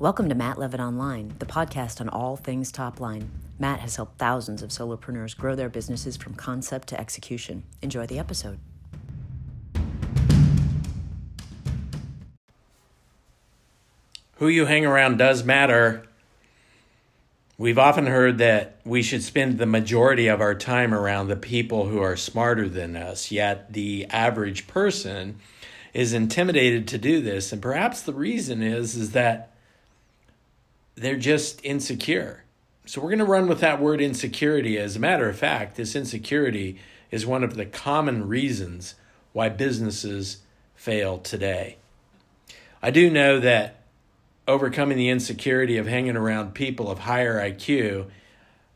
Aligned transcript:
Welcome 0.00 0.28
to 0.28 0.36
Matt 0.36 0.60
Levitt 0.60 0.78
Online, 0.78 1.34
the 1.40 1.44
podcast 1.44 2.00
on 2.00 2.08
all 2.08 2.36
things 2.36 2.70
top 2.70 3.00
line. 3.00 3.28
Matt 3.58 3.80
has 3.80 3.96
helped 3.96 4.16
thousands 4.16 4.62
of 4.62 4.70
solopreneurs 4.70 5.36
grow 5.36 5.56
their 5.56 5.68
businesses 5.68 6.16
from 6.16 6.34
concept 6.34 6.86
to 6.90 7.00
execution. 7.00 7.64
Enjoy 7.82 8.06
the 8.06 8.16
episode. 8.16 8.60
Who 14.36 14.46
you 14.46 14.66
hang 14.66 14.86
around 14.86 15.16
does 15.16 15.42
matter. 15.42 16.06
We've 17.56 17.76
often 17.76 18.06
heard 18.06 18.38
that 18.38 18.78
we 18.84 19.02
should 19.02 19.24
spend 19.24 19.58
the 19.58 19.66
majority 19.66 20.28
of 20.28 20.40
our 20.40 20.54
time 20.54 20.94
around 20.94 21.26
the 21.26 21.34
people 21.34 21.88
who 21.88 22.00
are 22.00 22.14
smarter 22.14 22.68
than 22.68 22.94
us, 22.94 23.32
yet 23.32 23.72
the 23.72 24.06
average 24.10 24.68
person 24.68 25.40
is 25.92 26.12
intimidated 26.12 26.86
to 26.86 26.98
do 26.98 27.20
this 27.20 27.52
and 27.52 27.60
perhaps 27.60 28.02
the 28.02 28.12
reason 28.12 28.62
is 28.62 28.94
is 28.94 29.10
that 29.10 29.57
they're 31.00 31.16
just 31.16 31.64
insecure. 31.64 32.44
So 32.86 33.00
we're 33.00 33.10
going 33.10 33.18
to 33.18 33.24
run 33.24 33.48
with 33.48 33.60
that 33.60 33.80
word 33.80 34.00
insecurity. 34.00 34.78
As 34.78 34.96
a 34.96 35.00
matter 35.00 35.28
of 35.28 35.38
fact, 35.38 35.76
this 35.76 35.94
insecurity 35.94 36.78
is 37.10 37.26
one 37.26 37.44
of 37.44 37.54
the 37.56 37.66
common 37.66 38.26
reasons 38.26 38.94
why 39.32 39.48
businesses 39.48 40.38
fail 40.74 41.18
today. 41.18 41.76
I 42.82 42.90
do 42.90 43.10
know 43.10 43.40
that 43.40 43.82
overcoming 44.46 44.96
the 44.96 45.10
insecurity 45.10 45.76
of 45.76 45.86
hanging 45.86 46.16
around 46.16 46.54
people 46.54 46.90
of 46.90 47.00
higher 47.00 47.38
IQ 47.38 48.06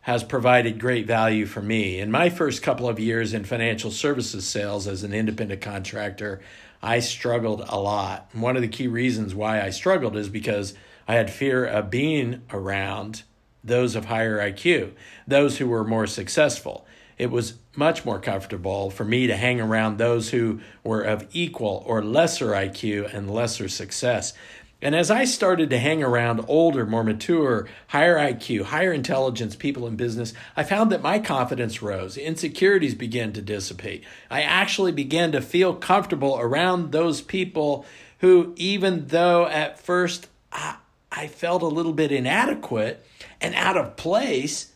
has 0.00 0.24
provided 0.24 0.80
great 0.80 1.06
value 1.06 1.44
for 1.44 1.60
me. 1.60 1.98
In 1.98 2.10
my 2.10 2.30
first 2.30 2.62
couple 2.62 2.88
of 2.88 2.98
years 2.98 3.34
in 3.34 3.44
financial 3.44 3.90
services 3.90 4.46
sales 4.46 4.86
as 4.86 5.02
an 5.02 5.12
independent 5.12 5.60
contractor, 5.60 6.40
I 6.82 7.00
struggled 7.00 7.62
a 7.68 7.78
lot. 7.78 8.30
And 8.32 8.40
one 8.40 8.56
of 8.56 8.62
the 8.62 8.68
key 8.68 8.86
reasons 8.86 9.34
why 9.34 9.60
I 9.60 9.68
struggled 9.68 10.16
is 10.16 10.30
because 10.30 10.74
I 11.08 11.14
had 11.14 11.30
fear 11.30 11.64
of 11.64 11.90
being 11.90 12.42
around 12.52 13.22
those 13.64 13.96
of 13.96 14.04
higher 14.04 14.38
IQ, 14.38 14.92
those 15.26 15.56
who 15.56 15.66
were 15.66 15.84
more 15.84 16.06
successful. 16.06 16.86
It 17.16 17.30
was 17.30 17.54
much 17.74 18.04
more 18.04 18.20
comfortable 18.20 18.90
for 18.90 19.04
me 19.04 19.26
to 19.26 19.36
hang 19.36 19.60
around 19.60 19.96
those 19.96 20.30
who 20.30 20.60
were 20.84 21.02
of 21.02 21.26
equal 21.32 21.82
or 21.86 22.04
lesser 22.04 22.48
IQ 22.48 23.12
and 23.12 23.30
lesser 23.30 23.68
success. 23.68 24.34
And 24.80 24.94
as 24.94 25.10
I 25.10 25.24
started 25.24 25.70
to 25.70 25.78
hang 25.78 26.04
around 26.04 26.44
older, 26.46 26.86
more 26.86 27.02
mature, 27.02 27.66
higher 27.88 28.16
IQ, 28.16 28.64
higher 28.64 28.92
intelligence 28.92 29.56
people 29.56 29.88
in 29.88 29.96
business, 29.96 30.34
I 30.56 30.62
found 30.62 30.92
that 30.92 31.02
my 31.02 31.18
confidence 31.18 31.82
rose. 31.82 32.16
Insecurities 32.16 32.94
began 32.94 33.32
to 33.32 33.42
dissipate. 33.42 34.04
I 34.30 34.42
actually 34.42 34.92
began 34.92 35.32
to 35.32 35.40
feel 35.40 35.74
comfortable 35.74 36.38
around 36.38 36.92
those 36.92 37.22
people 37.22 37.86
who, 38.18 38.52
even 38.56 39.06
though 39.06 39.46
at 39.46 39.80
first 39.80 40.28
I, 40.52 40.76
I 41.10 41.26
felt 41.26 41.62
a 41.62 41.66
little 41.66 41.92
bit 41.92 42.12
inadequate 42.12 43.04
and 43.40 43.54
out 43.54 43.76
of 43.76 43.96
place, 43.96 44.72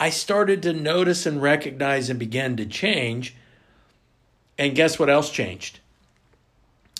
I 0.00 0.10
started 0.10 0.62
to 0.62 0.72
notice 0.72 1.26
and 1.26 1.40
recognize 1.40 2.10
and 2.10 2.18
began 2.18 2.56
to 2.56 2.66
change. 2.66 3.36
And 4.58 4.74
guess 4.74 4.98
what 4.98 5.10
else 5.10 5.30
changed? 5.30 5.80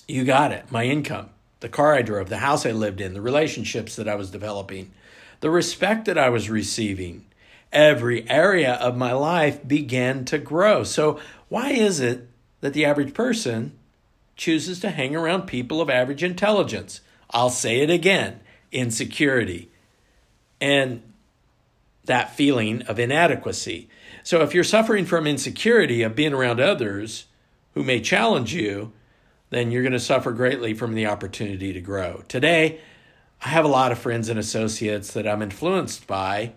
You 0.07 0.25
got 0.25 0.53
it, 0.53 0.71
my 0.71 0.85
income 0.85 1.31
the 1.63 1.69
car 1.69 1.95
I 1.95 2.03
drove, 2.03 2.29
the 2.29 2.39
house 2.39 2.67
I 2.67 2.73
lived 2.73 3.01
in, 3.01 3.15
the 3.15 3.21
relationships 3.21 3.95
that 3.97 4.09
I 4.09 4.17
was 4.17 4.33
developing, 4.33 4.91
the 5.41 5.51
respect 5.51 6.05
that 6.07 6.19
I 6.19 6.29
was 6.29 6.51
receiving. 6.51 7.25
Every 7.73 8.29
area 8.29 8.75
of 8.75 8.97
my 8.97 9.13
life 9.13 9.67
began 9.67 10.25
to 10.27 10.39
grow. 10.39 10.83
So, 10.83 11.21
why 11.49 11.71
is 11.71 12.01
it 12.01 12.29
that 12.61 12.75
the 12.75 12.85
average 12.85 13.15
person 13.15 13.79
chooses 14.37 14.81
to 14.81 14.91
hang 14.91 15.17
around 15.17 15.47
people 15.47 15.81
of 15.81 15.89
average 15.89 16.23
intelligence? 16.23 17.01
I'll 17.31 17.49
say 17.49 17.81
it 17.81 17.89
again 17.89 18.41
insecurity 18.73 19.71
and 20.61 21.03
that 22.05 22.35
feeling 22.35 22.83
of 22.83 22.99
inadequacy. 22.99 23.89
So, 24.23 24.43
if 24.43 24.55
you're 24.55 24.65
suffering 24.65 25.05
from 25.05 25.27
insecurity 25.27 26.03
of 26.03 26.17
being 26.17 26.33
around 26.33 26.61
others 26.61 27.27
who 27.75 27.83
may 27.83 28.01
challenge 28.01 28.55
you, 28.55 28.93
then 29.51 29.71
you're 29.71 29.83
going 29.83 29.93
to 29.93 30.01
suffer 30.01 30.33
greatly 30.33 30.75
from 30.75 30.95
the 30.95 31.07
opportunity 31.07 31.73
to 31.73 31.81
grow. 31.81 32.23
Today, 32.29 32.81
I 33.45 33.49
have 33.49 33.65
a 33.65 33.69
lot 33.69 33.93
of 33.93 33.99
friends 33.99 34.29
and 34.29 34.39
associates 34.39 35.13
that 35.13 35.27
I'm 35.27 35.43
influenced 35.43 36.07
by 36.07 36.53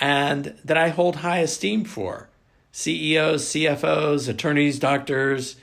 and 0.00 0.54
that 0.64 0.76
I 0.76 0.90
hold 0.90 1.16
high 1.16 1.38
esteem 1.38 1.84
for 1.84 2.28
CEOs, 2.70 3.46
CFOs, 3.46 4.28
attorneys, 4.28 4.78
doctors, 4.78 5.56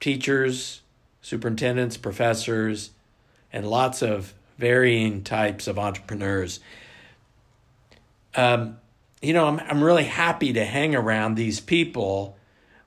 teachers, 0.00 0.80
superintendents, 1.22 1.96
professors, 1.96 2.90
and 3.52 3.68
lots 3.68 4.02
of 4.02 4.34
varying 4.58 5.22
types 5.22 5.66
of 5.66 5.78
entrepreneurs. 5.78 6.60
Um, 8.34 8.78
you 9.22 9.32
know, 9.32 9.46
I'm, 9.46 9.60
I'm 9.60 9.82
really 9.82 10.04
happy 10.04 10.52
to 10.52 10.64
hang 10.64 10.94
around 10.94 11.34
these 11.34 11.60
people, 11.60 12.36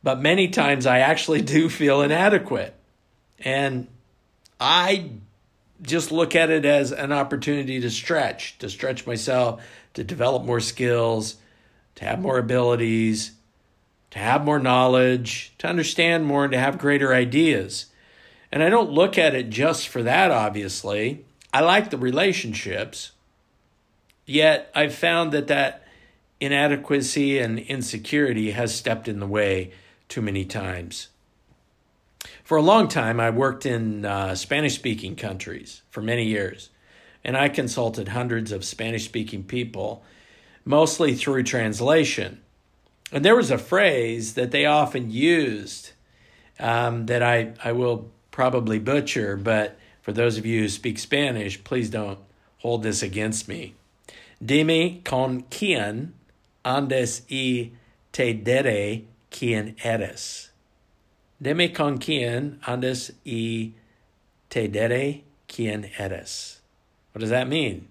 but 0.03 0.22
many 0.22 0.50
times 0.50 0.85
I 0.85 1.00
actually 1.00 1.41
do 1.41 1.69
feel 1.69 2.01
inadequate. 2.01 2.73
And 3.39 3.88
I 4.59 5.11
just 5.81 6.11
look 6.11 6.35
at 6.35 6.50
it 6.50 6.66
as 6.66 6.91
an 6.91 7.11
opportunity 7.11 7.79
to 7.81 7.89
stretch, 7.89 8.57
to 8.59 8.69
stretch 8.69 9.06
myself, 9.06 9.63
to 9.94 10.03
develop 10.03 10.44
more 10.44 10.59
skills, 10.59 11.35
to 11.95 12.06
have 12.06 12.19
more 12.19 12.38
abilities, 12.38 13.31
to 14.11 14.19
have 14.19 14.44
more 14.44 14.59
knowledge, 14.59 15.53
to 15.59 15.67
understand 15.67 16.25
more, 16.25 16.44
and 16.44 16.53
to 16.53 16.59
have 16.59 16.77
greater 16.77 17.13
ideas. 17.13 17.88
And 18.51 18.63
I 18.63 18.69
don't 18.69 18.91
look 18.91 19.17
at 19.17 19.35
it 19.35 19.50
just 19.50 19.88
for 19.88 20.01
that, 20.03 20.31
obviously. 20.31 21.25
I 21.57 21.62
like 21.62 21.90
the 21.90 21.97
relationships, 21.97 23.13
yet 24.28 24.69
I've 24.75 24.94
found 24.94 25.31
that 25.31 25.47
that 25.47 25.88
inadequacy 26.40 27.40
and 27.40 27.57
insecurity 27.57 28.51
has 28.51 28.75
stepped 28.75 29.07
in 29.07 29.19
the 29.19 29.25
way 29.25 29.72
too 30.07 30.22
many 30.22 30.45
times. 30.45 31.07
For 32.44 32.57
a 32.57 32.62
long 32.62 32.88
time, 32.88 33.19
I 33.19 33.31
worked 33.31 33.66
in 33.66 34.06
uh, 34.06 34.35
Spanish 34.35 34.75
speaking 34.75 35.16
countries 35.16 35.81
for 35.90 36.03
many 36.03 36.25
years, 36.25 36.69
and 37.23 37.35
I 37.35 37.50
consulted 37.50 38.09
hundreds 38.09 38.51
of 38.51 38.63
Spanish 38.63 39.06
speaking 39.06 39.44
people, 39.44 40.03
mostly 40.63 41.16
through 41.16 41.41
translation. 41.41 42.39
And 43.12 43.25
there 43.25 43.35
was 43.35 43.50
a 43.50 43.57
phrase 43.57 44.35
that 44.35 44.51
they 44.51 44.68
often 44.68 45.09
used 45.09 45.94
um, 46.59 47.07
that 47.07 47.24
I, 47.24 47.53
I 47.63 47.72
will 47.72 48.12
probably 48.29 48.78
butcher, 48.78 49.35
but 49.35 49.79
for 50.07 50.13
those 50.13 50.38
of 50.38 50.45
you 50.45 50.62
who 50.62 50.69
speak 50.69 50.97
Spanish, 50.97 51.62
please 51.66 51.90
don't 51.90 52.18
hold 52.59 52.81
this 52.81 53.03
against 53.03 53.50
me. 53.50 53.75
Dime 54.41 55.01
con 55.03 55.41
quien 55.50 56.13
andes 56.63 57.23
y 57.29 57.72
te 58.13 58.34
diré 58.34 59.03
quién 59.29 59.75
eres. 59.84 60.51
Deme 61.44 61.75
con 61.75 61.97
quien 61.97 62.57
andes 62.66 63.12
y 63.25 63.73
te 64.50 64.69
diré 64.69 65.23
quién 65.50 65.91
eres. 66.00 66.62
What 67.12 67.19
does 67.19 67.31
that 67.31 67.50
mean? 67.50 67.89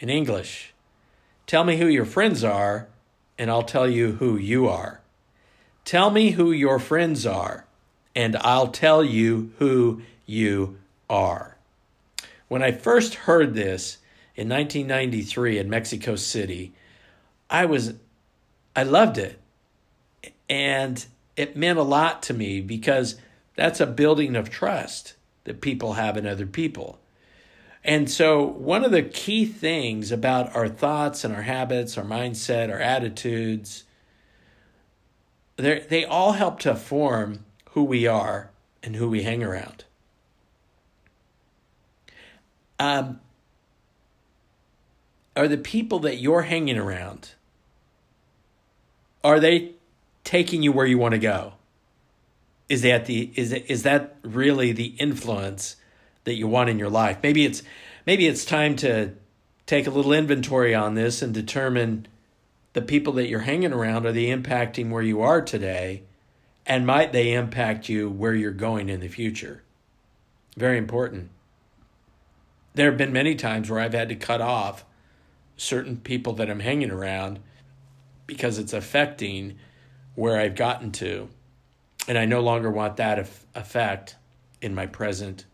In 0.00 0.10
English, 0.10 0.74
tell 1.46 1.62
me 1.62 1.76
who 1.76 1.86
your 1.86 2.06
friends 2.06 2.42
are, 2.42 2.88
and 3.38 3.48
I'll 3.48 3.62
tell 3.62 3.88
you 3.88 4.14
who 4.14 4.36
you 4.36 4.66
are. 4.66 5.00
Tell 5.84 6.10
me 6.10 6.32
who 6.32 6.50
your 6.50 6.80
friends 6.80 7.24
are, 7.24 7.66
and 8.16 8.34
I'll 8.38 8.72
tell 8.72 9.04
you 9.04 9.52
who 9.60 10.02
you 10.26 10.78
are. 11.12 11.58
When 12.48 12.62
I 12.62 12.72
first 12.72 13.14
heard 13.14 13.54
this 13.54 13.98
in 14.34 14.48
1993 14.48 15.58
in 15.58 15.70
Mexico 15.70 16.16
City, 16.16 16.72
I 17.48 17.66
was 17.66 17.94
I 18.74 18.82
loved 18.82 19.18
it. 19.18 19.38
And 20.48 21.04
it 21.36 21.56
meant 21.56 21.78
a 21.78 21.84
lot 21.84 22.22
to 22.24 22.34
me 22.34 22.60
because 22.60 23.16
that's 23.54 23.80
a 23.80 23.86
building 23.86 24.34
of 24.34 24.50
trust 24.50 25.14
that 25.44 25.60
people 25.60 25.94
have 25.94 26.16
in 26.16 26.26
other 26.26 26.46
people. 26.46 26.98
And 27.84 28.10
so, 28.10 28.44
one 28.44 28.84
of 28.84 28.92
the 28.92 29.02
key 29.02 29.44
things 29.44 30.12
about 30.12 30.54
our 30.54 30.68
thoughts 30.68 31.24
and 31.24 31.34
our 31.34 31.42
habits, 31.42 31.98
our 31.98 32.04
mindset, 32.04 32.70
our 32.70 32.78
attitudes, 32.78 33.84
they 35.56 36.04
all 36.04 36.32
help 36.32 36.60
to 36.60 36.74
form 36.74 37.44
who 37.70 37.82
we 37.82 38.06
are 38.06 38.50
and 38.82 38.96
who 38.96 39.08
we 39.08 39.22
hang 39.22 39.42
around. 39.42 39.84
Um, 42.82 43.20
are 45.36 45.46
the 45.46 45.56
people 45.56 46.00
that 46.00 46.16
you're 46.16 46.42
hanging 46.42 46.76
around 46.76 47.34
are 49.22 49.38
they 49.38 49.74
taking 50.24 50.64
you 50.64 50.72
where 50.72 50.84
you 50.84 50.98
want 50.98 51.12
to 51.12 51.18
go? 51.18 51.52
Is 52.68 52.82
that 52.82 53.06
the 53.06 53.30
is 53.36 53.52
it, 53.52 53.66
is 53.68 53.84
that 53.84 54.16
really 54.22 54.72
the 54.72 54.94
influence 54.98 55.76
that 56.24 56.34
you 56.34 56.48
want 56.48 56.70
in 56.70 56.78
your 56.80 56.90
life? 56.90 57.18
Maybe 57.22 57.44
it's 57.44 57.62
maybe 58.04 58.26
it's 58.26 58.44
time 58.44 58.74
to 58.76 59.12
take 59.64 59.86
a 59.86 59.90
little 59.90 60.12
inventory 60.12 60.74
on 60.74 60.96
this 60.96 61.22
and 61.22 61.32
determine 61.32 62.08
the 62.72 62.82
people 62.82 63.12
that 63.12 63.28
you're 63.28 63.40
hanging 63.40 63.72
around 63.72 64.06
are 64.06 64.12
they 64.12 64.26
impacting 64.26 64.90
where 64.90 65.02
you 65.02 65.22
are 65.22 65.40
today 65.40 66.02
and 66.66 66.84
might 66.84 67.12
they 67.12 67.32
impact 67.32 67.88
you 67.88 68.10
where 68.10 68.34
you're 68.34 68.50
going 68.50 68.88
in 68.88 68.98
the 68.98 69.08
future? 69.08 69.62
Very 70.56 70.78
important. 70.78 71.30
There 72.74 72.86
have 72.86 72.98
been 72.98 73.12
many 73.12 73.34
times 73.34 73.70
where 73.70 73.80
I've 73.80 73.92
had 73.92 74.08
to 74.08 74.16
cut 74.16 74.40
off 74.40 74.84
certain 75.56 75.96
people 75.98 76.32
that 76.34 76.50
I'm 76.50 76.60
hanging 76.60 76.90
around 76.90 77.38
because 78.26 78.58
it's 78.58 78.72
affecting 78.72 79.58
where 80.14 80.38
I've 80.40 80.54
gotten 80.54 80.92
to. 80.92 81.28
And 82.08 82.18
I 82.18 82.24
no 82.24 82.40
longer 82.40 82.70
want 82.70 82.96
that 82.96 83.18
effect 83.54 84.16
in 84.60 84.74
my 84.74 84.86
present 84.86 85.44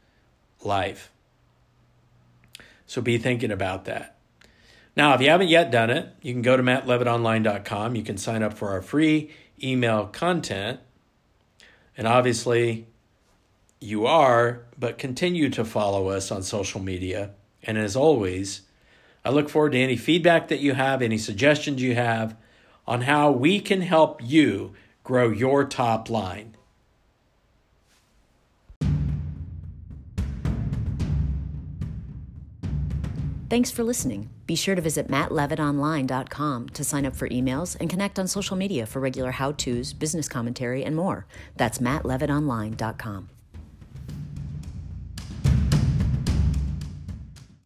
life. 0.63 1.11
So 2.87 3.03
be 3.03 3.19
thinking 3.19 3.51
about 3.51 3.85
that. 3.85 4.17
Now, 4.97 5.15
if 5.15 5.21
you 5.21 5.29
haven't 5.29 5.49
yet 5.49 5.71
done 5.71 5.91
it, 5.91 6.09
you 6.23 6.33
can 6.33 6.43
go 6.43 6.57
to 6.57 6.63
mattlevitonline.com. 6.63 7.95
You 7.95 8.03
can 8.03 8.17
sign 8.17 8.43
up 8.43 8.55
for 8.55 8.71
our 8.71 8.83
free 8.83 9.31
email 9.63 10.07
content. 10.07 10.81
And 11.97 12.09
obviously, 12.09 12.87
you 13.81 14.07
are, 14.07 14.63
but 14.79 14.99
continue 14.99 15.51
to 15.51 15.65
follow 15.65 16.09
us 16.09 16.31
on 16.31 16.43
social 16.43 16.81
media. 16.81 17.31
And 17.63 17.79
as 17.79 17.97
always, 17.97 18.63
I 19.25 19.31
look 19.31 19.49
forward 19.49 19.73
to 19.73 19.79
any 19.79 19.97
feedback 19.97 20.49
that 20.49 20.61
you 20.61 20.75
have, 20.75 21.03
any 21.03 21.19
suggestions 21.19 21.83
you 21.83 21.95
have 21.95 22.37
on 22.87 23.03
how 23.03 23.31
we 23.31 23.61
can 23.61 23.83
help 23.83 24.21
you 24.23 24.73
grow 25.05 25.31
your 25.31 25.65
top 25.65 26.09
line. 26.09 26.55
Thanks 33.51 33.71
for 33.71 33.83
listening. 33.83 34.29
Be 34.47 34.55
sure 34.55 34.75
to 34.75 34.83
visit 34.83 35.09
mattlevitonline.com 35.09 36.69
to 36.69 36.85
sign 36.85 37.07
up 37.07 37.17
for 37.17 37.29
emails 37.31 37.77
and 37.81 37.89
connect 37.89 38.19
on 38.19 38.29
social 38.29 38.57
media 38.57 38.85
for 38.85 39.01
regular 39.01 39.31
how 39.31 39.53
to's, 39.53 39.95
business 39.95 40.29
commentary, 40.29 40.85
and 40.85 40.95
more. 40.95 41.27
That's 41.57 41.79
mattlevitonline.com. 41.79 43.31